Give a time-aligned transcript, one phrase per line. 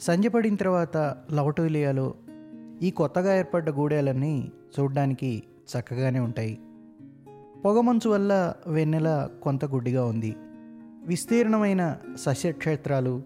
[0.00, 2.14] సంజపడిన తర్వాత లవటోలియాలో
[2.82, 6.58] ఈ కొత్తగా ఏర్పడ్డ గూడెలన్నీ చూడ్డానికి చక్కగానే ఉంటాయి.
[7.64, 10.36] పొగమంచు వల్ల వెన్నెల కొంత గుడ్డిగా ఉంది.
[11.04, 13.22] విస్తీర్ణమైన సస్యక్షేత్రాలు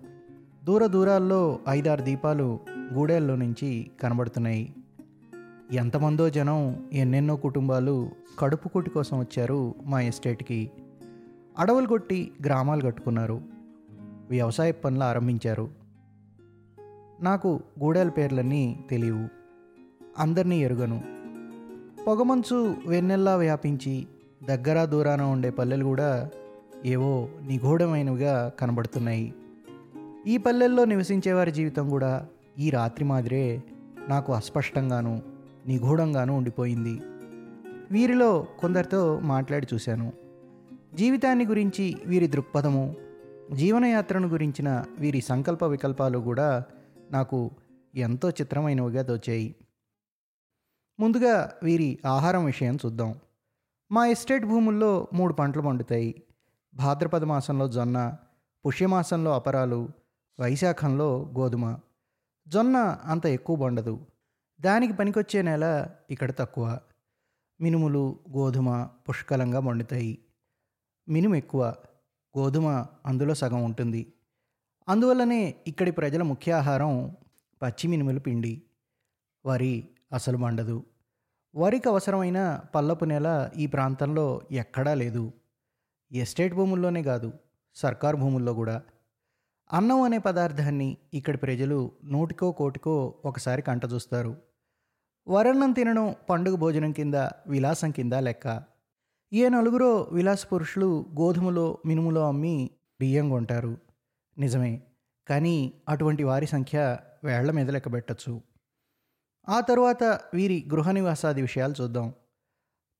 [0.65, 2.59] దూర దూరాల్లో ఐదారు దీపాలు
[2.95, 4.75] గూడెల్లో నుంచి కనబడుతున్నాయి.
[5.73, 10.71] ఎంతమందో జనం ఎన్నెన్నో కుటుంబాలు కడుపు కూటి కోసం వచ్చారు మా ఎస్టేట్కి.
[11.59, 13.41] అడవులు కొట్టి గ్రామాలు కట్టుకున్నారు.
[14.31, 15.80] వ్యవసాయ పనులు ఆరంభించారు.
[17.23, 19.29] నాకు గూడెల పేర్లన్నీ తెలియవు.
[20.19, 21.03] అందరినీ ఎరుగను.
[22.07, 24.07] పొగమంచు వెన్నెల్లా వ్యాపించి
[24.49, 26.31] దగ్గర దూరాన ఉండే పల్లెలు కూడా
[26.85, 29.35] ఏవో నిగూఢమైనవిగా కనబడుతున్నాయి.
[30.27, 32.27] ఈ పల్లెల్లో నివసించేవారి జీవితం కూడా
[32.59, 33.63] ఈ రాత్రి మాదిరే
[34.09, 35.23] నాకు అస్పష్టంగాను
[35.67, 37.01] నిగూఢంగాను ఉండిపోయింది.
[37.91, 40.13] వీరిలో కొందరితో మాట్లాడి చూశాను.
[40.95, 42.95] జీవితాన్ని గురించి వీరి దృక్పథము
[43.53, 46.65] జీవనయాత్రను గురించిన వీరి సంకల్ప వికల్పాలు కూడా
[47.11, 47.51] నాకు
[47.95, 49.57] ఎంతో చిత్రమైనవిగా తోచాయి.
[51.01, 53.21] ముందుగా వీరి ఆహారం విషయం చూద్దాం.
[53.93, 56.23] మా ఎస్టేట్ భూముల్లో మూడు పంటలు పండుతాయి.
[56.75, 58.17] భాద్రపద మాసంలో జొన్న
[58.67, 59.89] పుష్యమాసంలో అపరాలు
[60.41, 61.79] వైశాఖంలో గోధుమ.
[62.49, 64.07] జొన్న అంత ఎక్కువ పండదు.
[64.61, 66.79] దానికి పనికొచ్చే నెల ఇక్కడ తక్కువ.
[67.61, 70.19] మినుములు గోధుమ పుష్కలంగా పండుతాయి.
[71.09, 71.75] మినుము ఎక్కువ.
[72.39, 74.13] గోధుమ అందులో సగం ఉంటుంది.
[74.89, 77.17] అందువల్లనే ఇక్కడి ప్రజల ముఖ్య ఆహారం
[77.63, 78.63] పచ్చిమినుముల పిండి.
[79.47, 80.85] వరి అసలు మండదు.
[81.57, 85.33] వరికి అవసరమైన పల్లపు నెల ఈ ప్రాంతంలో ఎక్కడా లేదు.
[86.13, 87.33] ఎస్టేట్ భూముల్లోనే కాదు
[87.75, 88.83] సర్కారు భూముల్లో కూడా.
[89.73, 94.37] అన్నం అనే పదార్థాన్ని ఇక్కడి ప్రజలు నూటికో కోటికో ఒకసారి కంట చూస్తారు.
[95.29, 97.15] వరన్నం తినడం పండుగ భోజనం కింద
[97.47, 98.63] విలాసం కింద లెక్క.
[99.33, 103.90] ఏ నలుగురో విలాస పురుషులు గోధుమలో మినుములో అమ్మి బియ్యం కొంటారు.
[104.39, 104.83] నిజమే.
[105.29, 108.41] కానీ అటువంటి వారి సంఖ్య వేళ్ళ మీద లెక్కబెట్టచ్చు
[109.49, 112.15] ఆ తరువాత వీరి గృహ నివాసాది విషయాలు చూద్దాం.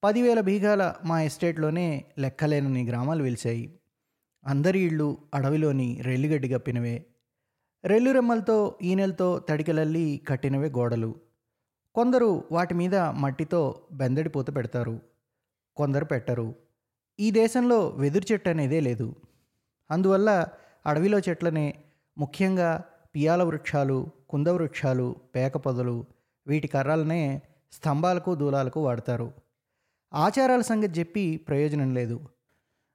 [0.05, 3.81] పదివేల బీగాల మా ఎస్టేట్లోనే లెక్కలేనని గ్రామాలు వెలిశాయి.
[4.47, 7.07] అందరి ఇళ్ళు అడవిలోని రెల్లిగడ్డి గప్పినవే
[7.85, 11.15] రెల్లు రెమ్మలతో ఈనెలతో తడికెలల్లి కట్టినవే గోడలు.
[11.95, 15.01] కొందరు వాటి మీద మట్టితో బెందడి పూత పెడతారు.
[15.77, 16.55] కొందరు పెట్టరు.
[17.21, 19.15] ఈ దేశంలో వెదురు చెట్టు అనేదే లేదు.
[19.91, 20.47] అందువల్ల
[20.87, 21.75] అడవిలో చెట్లనే
[22.19, 26.05] ముఖ్యంగా పియాల వృక్షాలు కుంద వృక్షాలు పేక పొదలు
[26.47, 27.43] వీటి కర్రలనే
[27.73, 29.33] స్తంభాలకు దూలాలకు వాడతారు.
[30.15, 32.21] ఆచారాల సంగతి చెప్పి ప్రయోజనం లేదు.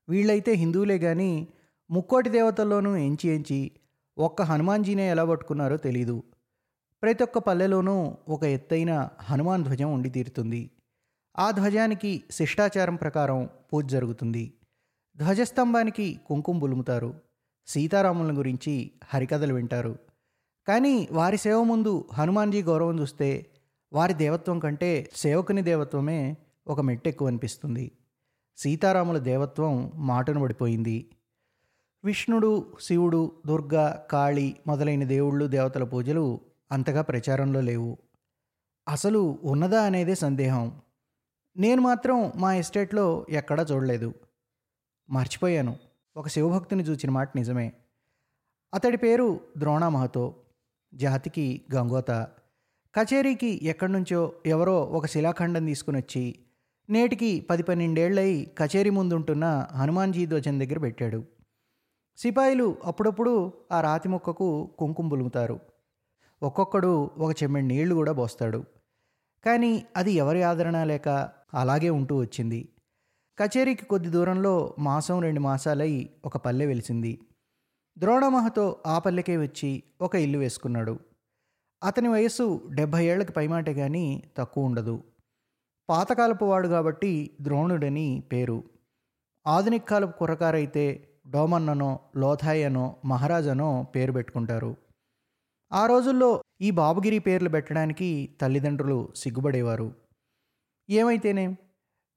[0.10, 1.48] వీళ్ళైతే హిందువులే కానీ
[1.92, 3.72] ముక్కోటి దేవతల్లోనూ ఎంచి ఎంచి
[4.18, 6.24] ఒక్క హనుమాన్జీనే ఎలా పట్టుకున్నారో తెలీదు.
[7.02, 10.72] ప్రతి ఒక్క పల్లెలోనూ ఒక ఎత్తైన హనుమాన్ ధ్వజం ఉండి తీరుతుంది.
[11.40, 14.54] ఆ ధ్వజానికి శిష్టాచారం ప్రకారం పూజ జరుగుతుంది.
[15.18, 17.14] ధ్వజస్తంభానికి కుంకుమ బులుముతారు.
[17.68, 20.00] సీతారాముల గురించి హరికథలు వింటారు.
[20.68, 23.46] కానీ వారి సేవ ముందు హనుమాన్జీ గౌరవం చూస్తే
[23.94, 26.38] వారి దేవత్వం కంటే సేవకుని దేవత్వమే
[26.68, 27.92] ఒక మెట్టెక్కువ అనిపిస్తుంది.
[28.58, 31.10] సీతారాముల దేవత్వం మాటను పడిపోయింది.
[32.04, 36.40] విష్ణుడు శివుడు దుర్గా కాళి మొదలైన దేవుళ్ళు దేవతల పూజలు
[36.72, 37.98] అంతగా ప్రచారంలో లేవు.
[38.88, 40.82] అసలు ఉన్నదా అనేదే సందేహం.
[41.58, 44.14] నేను మాత్రం మా ఎస్టేట్లో ఎక్కడా చూడలేదు.
[45.10, 45.85] మర్చిపోయాను.
[46.18, 47.74] ఒక శివభక్తుని చూచిన మాట నిజమే.
[48.74, 50.36] అతడి పేరు ద్రోణ మహతో
[50.94, 52.12] జాతికి గంగోత.
[52.96, 56.36] కచేరీకి ఎక్కడి నుంచో ఎవరో ఒక శిలాఖండం తీసుకుని వచ్చి
[56.90, 61.24] నేటికి పది పన్నెండేళ్ళై కచేరీ ముందుంటున్న హనుమాన్జీ ధ్వజం దగ్గర పెట్టాడు.
[62.18, 65.60] సిపాయిలు అప్పుడప్పుడు ఆ రాతి మొక్కకు కుంకుమ బులుముతారు.
[66.44, 68.64] ఒక్కొక్కడు ఒక చెమ్మిడి నీళ్ళు కూడా పోస్తాడు
[69.46, 71.10] కానీ అది ఎవరి ఆదరణ లేక
[71.54, 72.70] అలాగే ఉంటూ వచ్చింది.
[73.40, 77.20] కచేరీకి కొద్ది దూరంలో మాసం రెండు మాసాలై ఒక పల్లె వెలిసింది.
[77.98, 81.00] ద్రోణమహతో ఆ పల్లెకే వచ్చి ఒక ఇల్లు వేసుకున్నాడు.
[81.84, 85.04] అతని వయస్సు డెబ్భై ఏళ్ళకు పైమాటే కానీ తక్కువ ఉండదు.
[85.90, 88.64] పాతకాలపు వాడు కాబట్టి ద్రోణుడని పేరు.
[89.48, 94.76] ఆధునిక కాలపు కుర్రకారైతే డోమన్ననో లోథాయనో మహారాజనో పేరు పెట్టుకుంటారు.
[95.74, 99.94] ఆ రోజుల్లో ఈ బాబుగిరి పేర్లు పెట్టడానికి తల్లిదండ్రులు సిగ్గుపడేవారు.
[100.90, 101.58] ఏమైతేనే?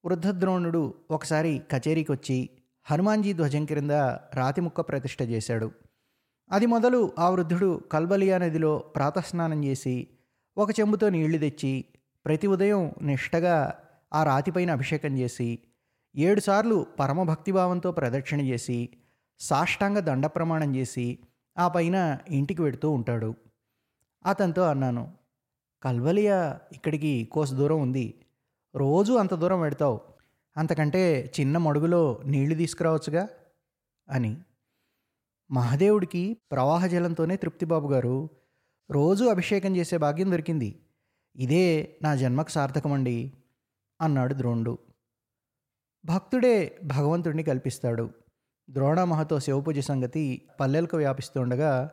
[0.05, 2.49] వృద్ధద్రోణుడు ఒకసారి కచేరీకి వచ్చి
[2.85, 3.91] హనుమాన్జీ ధ్వజం క్రింద
[4.33, 5.71] రాతిముక్క ప్రతిష్ఠ చేశాడు.
[6.51, 10.07] అది మొదలు ఆ వృద్ధుడు కల్బలియా నదిలో ప్రాతస్నానం చేసి
[10.57, 11.85] ఒక చెంబుతో నీళ్ళు తెచ్చి
[12.25, 13.73] ప్రతి ఉదయం నిష్టగా
[14.13, 15.59] ఆ రాతిపైన అభిషేకం చేసి
[16.15, 18.89] ఏడుసార్లు పరమభక్తిభావంతో ప్రదక్షిణ చేసి
[19.39, 21.19] సాష్టాంగ దండ ప్రమాణం చేసి
[21.57, 23.33] ఆ పైన ఇంటికి వెడుతూ ఉంటాడు.
[24.25, 25.11] అతనితో అన్నాను
[25.83, 28.13] కల్వలియా ఇక్కడికి కోస దూరం ఉంది.
[28.75, 30.01] రోజు అంత దూరం పెడతావు
[30.57, 33.27] అంతకంటే చిన్న మడుగులో నీళ్ళు తీసుకురావచ్చుగా?
[34.09, 34.37] అని.
[35.51, 38.29] మహాదేవుడికి ప్రవాహ జలంతోనే తృప్తి బాబు గారు.
[38.91, 40.79] రోజూ అభిషేకం చేసే భాగ్యం దొరికింది.
[41.35, 43.33] ఇదే నా జన్మకు సార్థకమండి
[44.01, 44.77] అన్నాడు ద్రోణుడు.
[46.05, 48.09] భక్తుడే భగవంతుడిని కల్పిస్తాడు.
[48.69, 51.91] ద్రోణమహతో శివపూజ సంగతి పల్లెలకు వ్యాపిస్తుండగా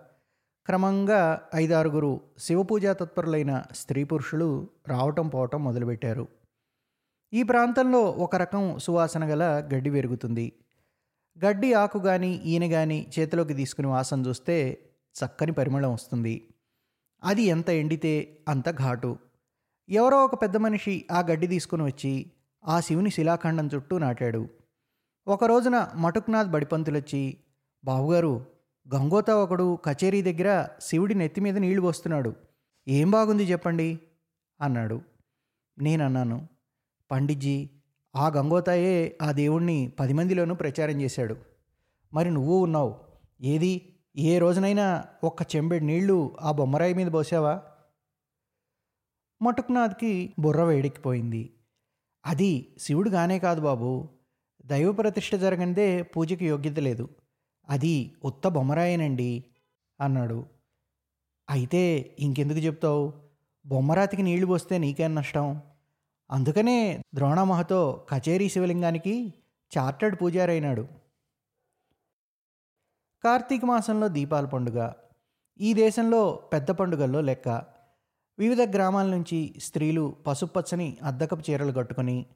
[0.66, 6.28] క్రమంగా ఐదారుగురు శివపూజా తత్పరులైన స్త్రీ పురుషులు రావటం పోవటం మొదలుపెట్టారు.
[7.36, 10.52] ఈ ప్రాంతంలో ఒక రకం సువాసన గల గడ్డి పెరుగుతుంది.
[11.44, 14.78] గడ్డి ఆకు కానీ ఈయన కానీ చేతిలోకి తీసుకుని వాసన చూస్తే
[15.14, 16.48] చక్కని పరిమళం వస్తుంది.
[17.24, 19.18] అది ఎంత ఎండితే అంత ఘాటు.
[19.88, 22.30] ఎవరో ఒక పెద్ద మనిషి ఆ గడ్డి తీసుకుని వచ్చి
[22.66, 24.48] ఆ శివుని శిలాఖండం చుట్టూ నాటాడు.
[25.28, 27.36] ఒక రోజున మటుక్నాథ్ బడిపంతులొచ్చి
[27.84, 28.46] బావుగారు
[28.94, 32.34] గంగోత ఒకడు కచేరీ దగ్గర శివుడి నెత్తి మీద నీళ్ళు పోస్తున్నాడు.
[32.88, 34.00] ఏం బాగుంది చెప్పండి?
[34.60, 35.00] అన్నాడు.
[35.78, 36.55] నేనన్నాను
[37.10, 37.70] పండిజీ
[38.16, 41.36] ఆ గంగోతాయే ఆ దేవుణ్ణి పది మందిలోనూ ప్రచారం చేశాడు.
[42.14, 43.00] మరి నువ్వు ఉన్నావు.
[43.40, 43.92] ఏది?
[44.16, 47.62] ఏ రోజునైనా ఒక్క చెంబెడు నీళ్ళు ఆ బొమ్మరాయి మీద పోసావా?
[49.42, 51.52] మటుకునాథ్కి బుర్ర వేడెక్కిపోయింది.
[52.26, 54.08] అది శివుడుగానే కాదు బాబు.
[54.66, 57.08] దైవ ప్రతిష్ఠ జరగనిదే పూజకి యోగ్యత లేదు.
[57.68, 59.44] అది ఉత్త బొమ్మరాయేనండి
[60.00, 60.46] అన్నాడు.
[61.50, 63.12] అయితే ఇంకెందుకు చెప్తావు?
[63.66, 65.62] బొమ్మరాతికి నీళ్ళు పోస్తే నీకేం నష్టం?
[66.30, 69.34] అందుకనే ద్రోణమహతో కచేరీ శివలింగానికి
[69.78, 70.88] చార్టర్డ్ పూజారైనాడు.
[73.24, 74.92] కార్తీక మాసంలో దీపాల పండుగ
[75.60, 77.48] ఈ దేశంలో పెద్ద పండుగల్లో లెక్క.
[78.38, 82.26] వివిధ గ్రామాల నుంచి స్త్రీలు పసుపచ్చని అద్దకపు చీరలు కట్టుకొని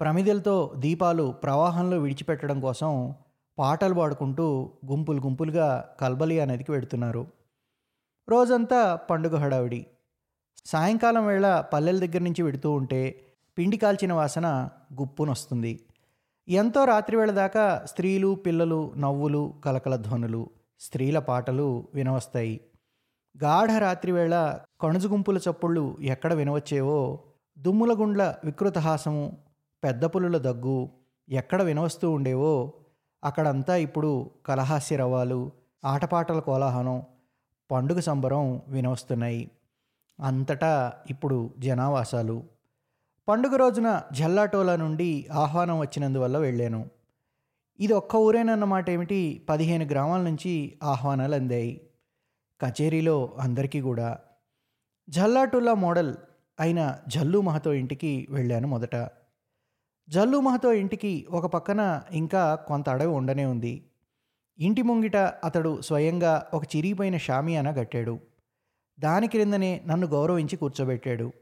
[0.00, 3.14] ప్రమిదలతో దీపాలు ప్రవాహంలో విడిచిపెట్టడం కోసం
[3.58, 7.26] పాటలు పాడుకుంటూ గుంపులు గుంపులుగా కల్బలియా నదికి వెడుతున్నారు.
[8.28, 9.86] రోజంతా పండుగ హడావిడి.
[10.66, 13.25] సాయంకాలం వేళ పల్లెల దగ్గర నుంచి వెడుతూ ఉంటే
[13.58, 14.68] పిండి కాల్చిన వాసన
[15.00, 15.80] గుప్పునొస్తుంది.
[16.48, 20.50] ఎంతో రాత్రివేళ దాకా స్త్రీలు పిల్లలు నవ్వులు కలకల ధ్వనులు
[20.80, 22.60] స్త్రీల పాటలు వినవస్తాయి.
[23.42, 27.22] గాఢ రాత్రివేళ కణుజుగుంపుల చప్పుళ్ళు ఎక్కడ వినవచ్చేవో
[27.58, 29.36] దుమ్ముల గుండ్ల వికృతహాసము
[29.84, 30.88] పెద్ద పులుల దగ్గు
[31.28, 32.72] ఎక్కడ వినవస్తూ ఉండేవో
[33.24, 35.52] అక్కడంతా ఇప్పుడు కలహాస్య రవాలు
[35.84, 37.02] ఆటపాటల కోలాహలం
[37.70, 39.50] పండుగ సంబరం వినవస్తున్నాయి.
[40.20, 42.55] అంతటా ఇప్పుడు జనావాసాలు.
[43.28, 46.88] పండుగ రోజున జల్లాటోలా నుండి ఆహ్వానం వచ్చినందువల్ల వెళ్ళాను.
[47.80, 49.46] ఇది ఒక్క ఊరేనన్నమాట ఏమిటి?
[49.48, 51.80] పదిహేను గ్రామాల నుంచి ఆహ్వానాలు అందాయి.
[52.60, 54.18] కచేరీలో అందరికీ కూడా.
[55.08, 56.16] జల్లాటోలా మోడల్
[56.60, 58.96] అయిన జల్లు మహతో ఇంటికి వెళ్ళాను మొదట.
[60.08, 63.84] జల్లు మహతో ఇంటికి ఒక పక్కన ఇంకా కొంత అడవి ఉండనే ఉంది.
[64.58, 68.18] ఇంటి ముంగిట అతడు స్వయంగా ఒక చిరిగిపోయిన షామియానా కట్టాడు.
[69.00, 71.32] దాని క్రిందనే నన్ను గౌరవించి కూర్చోబెట్టాడు.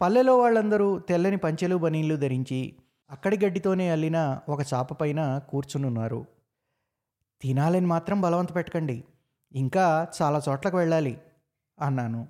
[0.00, 2.76] పల్లెలో వాళ్ళందరూ తెల్లని పంచెలు బనీళ్ళు ధరించి
[3.10, 6.26] అక్కడి గడ్డితోనే అల్లిన ఒక చాప పైన కూర్చునున్నారు
[7.42, 9.04] తినాలని మాత్రం బలవంత పెట్టకండి.
[9.52, 11.20] ఇంకా చాలా చోట్లకు వెళ్ళాలి
[11.80, 12.28] అన్నాను.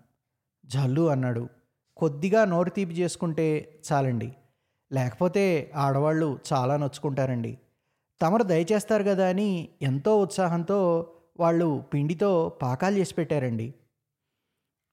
[0.67, 1.49] జల్లు అన్నాడు.
[1.97, 4.37] కొద్దిగా నోరు తీపి చేసుకుంటే చాలండి.
[4.93, 7.59] లేకపోతే ఆడవాళ్ళు చాలా నొచ్చుకుంటారండి.
[8.23, 13.75] తమరు దయచేస్తారు కదా అని ఎంతో ఉత్సాహంతో వాళ్ళు పిండితో పాకాలు చేసి పెట్టారండి.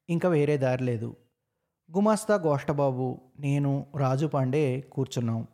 [0.09, 1.15] ఇంకా వేరే దారి లేదు.
[1.97, 5.47] గుమాస్తా గోష్టబాబు నేను రాజు పాండే కూర్చున్నాం.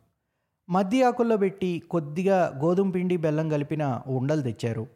[0.68, 4.86] మద్ది ఆకుల్లో పెట్టి కొద్దిగా గోధుమ పిండి బెల్లం కలిపిన ఉండలు తెచ్చారు.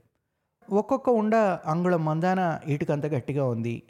[0.71, 1.35] ఒక్కొక్క ఉండ
[1.67, 3.83] అంగుళం మందాన ఇటుకంత గట్టిగా ఉంది.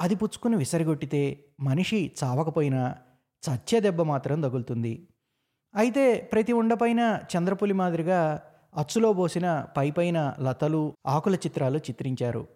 [0.00, 2.96] అది పుచ్చుకుని విసరిగొట్టితే మనిషి చావకపోయినా
[3.44, 5.08] చచ్చే దెబ్బ మాత్రం తగులుతుంది.
[5.74, 8.42] అయితే ప్రతి ఉండపైన చంద్రపులి మాదిరిగా
[8.76, 12.46] అచ్చులో పోసిన పైపైన లతలు ఆకుల చిత్రాలు చిత్రించారు.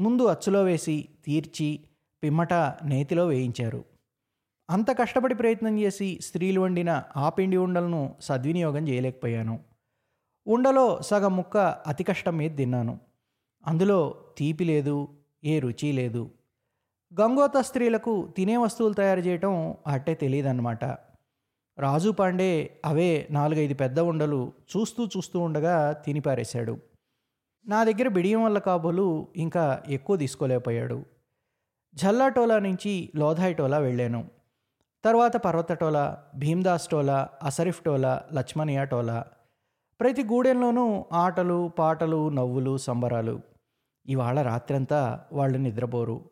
[0.00, 1.80] ముందు అచ్చులో వేసి తీర్చి
[2.24, 2.54] పిమ్మట
[2.84, 3.84] నేతిలో వేయించారు.
[4.70, 9.60] అంత కష్టపడి ప్రయత్నం చేసి స్త్రీలు వండిన ఆ పిండి ఉండలను సద్వినియోగం చేయలేకపోయాను.
[10.46, 12.98] ఉండలో సగం ముక్క అతి కష్టం మీద తిన్నాను.
[13.66, 13.98] అందులో
[14.38, 15.08] తీపి లేదు
[15.44, 16.30] ఏ రుచి లేదు.
[17.20, 20.84] గంగోత స్త్రీలకు తినే వస్తువులు తయారు చేయటం అట్టే తెలియదన్నమాట.
[21.78, 26.78] రాజు పాండే అవే నాలుగైదు పెద్ద ఉండలు చూస్తూ చూస్తూ ఉండగా తిని పారేశాడు
[27.66, 31.13] నా దగ్గర బిడియం వల్ల కాబోలు ఇంకా ఎక్కువ తీసుకోలేకపోయాడు.
[31.94, 34.30] జల్లాటోలా నుంచి లోధాయ్ టోలా వెళ్ళాను.
[35.04, 39.24] తర్వాత పర్వతటోలా భీమ్దాస్ టోలా అసరిఫ్ టోలా లక్ష్మణియా టోలా
[40.00, 43.40] ప్రతి గూడెంలోనూ ఆటలు పాటలు నవ్వులు సంబరాలు.
[44.06, 46.30] ఇవాళ రాత్రంతా వాళ్ళు నిద్రపోరు.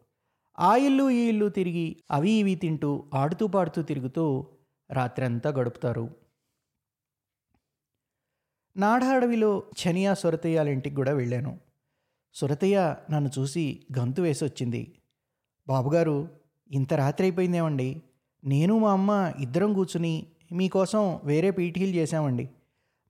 [0.58, 4.46] ఆ ఇల్లు ఈ ఇల్లు తిరిగి అవి ఇవి తింటూ ఆడుతూ పాడుతూ తిరుగుతూ
[4.90, 6.16] రాత్రంతా గడుపుతారు.
[8.76, 11.60] నాడ అడవిలో చనియా సురతయ్యాల ఇంటికి కూడా వెళ్ళాను.
[12.34, 15.01] సురతయ్య నన్ను చూసి గంతు వేసి వచ్చింది
[15.68, 16.28] బాబుగారు
[16.70, 18.02] ఇంత రాత్రి అయిపోయిందేమండి
[18.44, 22.50] నేను మా అమ్మ ఇద్దరం కూర్చుని మీకోసం వేరే పీటీలు చేశామండి.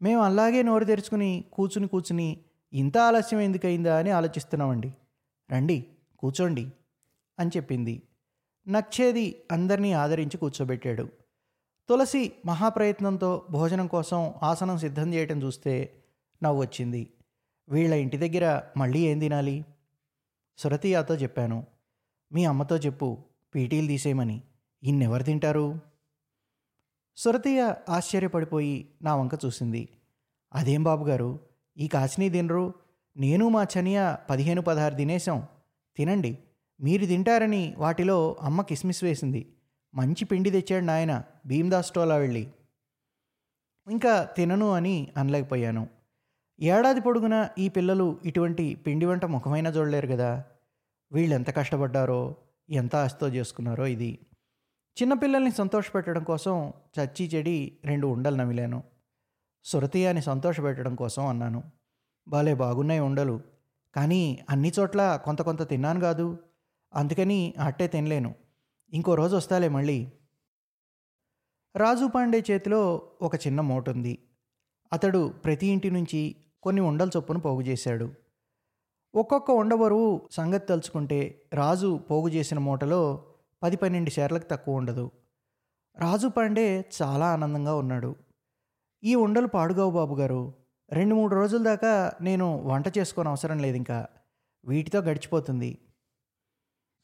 [0.03, 2.39] మేము అలాగే నోరు తెరుచుకుని కూర్చుని కూర్చుని
[2.73, 4.95] ఇంత ఆలస్యం ఎందుకయిందా అని ఆలోచిస్తున్నామండి.
[5.53, 5.87] రండి
[6.19, 6.73] కూర్చోండి
[7.39, 8.03] అని చెప్పింది.
[8.69, 11.09] నచ్చేది అందరినీ ఆదరించి కూర్చోబెట్టాడు.
[11.89, 15.93] తులసి మహాప్రయత్నంతో భోజనం కోసం ఆసనం సిద్ధం చేయటం చూస్తే
[16.43, 17.09] నవ్వు వచ్చింది
[17.69, 19.65] వీళ్ళ ఇంటి దగ్గర మళ్ళీ ఏం తినాలి?
[20.59, 21.72] సురతియాతో చెప్పాను.
[22.33, 23.19] మీ అమ్మతో చెప్పు
[23.55, 24.43] పీటీలు తీసేయమని.
[24.83, 25.81] ఇన్నెవరు తింటారు?
[27.17, 29.89] సురతయ్య ఆశ్చర్యపడిపోయి నా వంక చూసింది.
[30.55, 31.41] అదేం బాబుగారు
[31.77, 32.75] ఈ కాచినీ తినరు?
[33.17, 35.47] నేను మా చనియ పదిహేను పదహారు తినేసాం
[35.97, 36.39] తినండి
[36.81, 39.53] మీరు తింటారని వాటిలో అమ్మ కిస్మిస్ వేసింది.
[39.95, 42.49] మంచి పిండి తెచ్చాడు నాయన భీమ్దాస్ టోలా వెళ్ళి.
[43.91, 45.89] ఇంకా తినను అని అనలేకపోయాను.
[46.61, 50.45] ఏడాది పొడుగున ఈ పిల్లలు ఇటువంటి పిండి వంట ముఖమైన చూడలేరు కదా?
[51.13, 52.37] వీళ్ళు ఎంత కష్టపడ్డారో
[52.71, 54.19] ఎంత ఆస్తో చేసుకున్నారో ఇది.
[55.03, 58.83] చిన్నపిల్లల్ని సంతోషపెట్టడం కోసం చచ్చి చెడి రెండు ఉండలు నమిలాను.
[59.65, 61.63] సురతియాని సంతోషపెట్టడం కోసం అన్నాను.
[62.29, 63.41] బాలే బాగున్నాయి ఉండలు.
[63.95, 66.39] కానీ అన్ని చోట్ల కొంత కొంత తిన్నాను కాదు.
[66.95, 68.35] అందుకని అట్టే తినలేను.
[68.93, 70.13] ఇంకో రోజు వస్తాలే మళ్ళీ.
[71.77, 74.19] రాజు పాండే చేతిలో ఒక చిన్న మూట ఉంది
[74.93, 78.13] అతడు ప్రతి ఇంటి నుంచి కొన్ని ఉండల చొప్పున పోగు చేశాడు.
[79.15, 83.25] ఒక్కొక్క ఉండవరు సంగతి తలుచుకుంటే రాజు పోగు చేసిన మూటలో
[83.63, 85.11] పది పన్నెండు షేర్లకు తక్కువ ఉండదు.
[85.99, 88.17] రాజు పాండే చాలా ఆనందంగా ఉన్నాడు.
[89.05, 90.55] ఈ ఉండలు పాడుగావు బాబు గారు.
[90.93, 94.07] రెండు మూడు రోజుల దాకా నేను వంట చేసుకోని అవసరం లేదు ఇంకా.
[94.65, 95.79] వీటితో గడిచిపోతుంది.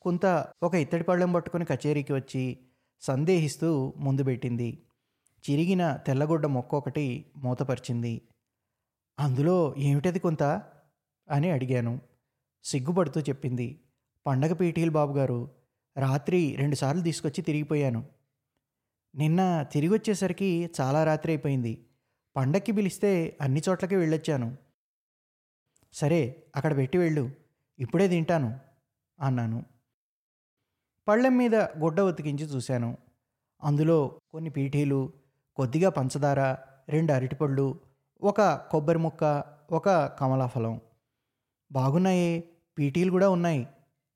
[0.00, 2.58] కొంత ఒక ఇత్తడి పళ్ళెం పట్టుకుని కచేరీకి వచ్చి
[3.00, 4.86] సందేహిస్తూ ముందు పెట్టింది.
[5.50, 8.22] చిరిగిన తెల్లగుడ్డ మొక్క ఒకటి మూతపరిచింది.
[9.18, 10.62] అందులో ఏమిటది కొంత?
[11.30, 12.00] అని అడిగాను.
[12.64, 13.80] సిగ్గుపడుతూ చెప్పింది.
[14.26, 15.50] పండగ పీటీలు బాబుగారు
[15.96, 18.06] రాత్రి రెండుసార్లు తీసుకొచ్చి తిరిగిపోయాను.
[19.14, 21.86] నిన్న తిరిగి వచ్చేసరికి చాలా రాత్రి అయిపోయింది.
[22.36, 24.56] పండక్కి పిలిస్తే అన్ని చోట్లకి వెళ్ళొచ్చాను.
[25.92, 27.30] సరే అక్కడ పెట్టి వెళ్ళు.
[27.78, 28.60] ఇప్పుడే తింటాను
[29.20, 29.64] అన్నాను.
[31.08, 32.98] పళ్ళెం మీద గుడ్డ ఉతికించి చూశాను.
[33.62, 35.12] అందులో కొన్ని పీఠీలు
[35.56, 36.56] కొద్దిగా పంచదార
[36.88, 37.80] రెండు అరటిపళ్ళు
[38.22, 40.80] ఒక కొబ్బరి ముక్క ఒక కమలాఫలం.
[41.72, 43.66] బాగున్నాయే పీటీలు కూడా ఉన్నాయి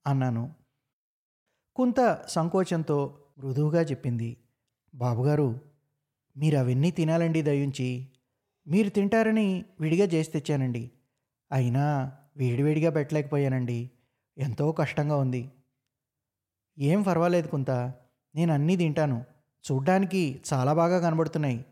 [0.06, 0.54] అన్నాను.
[1.76, 4.36] కొంత సంకోచంతో మృదువుగా చెప్పింది.
[4.94, 5.60] బాబుగారు
[6.36, 8.08] మీరు అవన్నీ తినాలండి దయించి
[8.66, 10.90] మీరు తింటారని విడిగా చేసి తెచ్చానండి.
[11.52, 13.90] అయినా వేడివేడిగా పెట్టలేకపోయానండి.
[14.38, 15.50] ఎంతో కష్టంగా ఉంది.
[16.78, 17.70] ఏం పర్వాలేదు కొంత
[18.34, 19.24] నేను అన్నీ తింటాను.
[19.72, 21.64] చూడ్డానికి చాలా బాగా కనబడుతున్నాయి.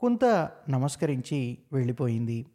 [0.00, 2.46] కొంత నమస్కరించి వెళ్ళిపోయింది.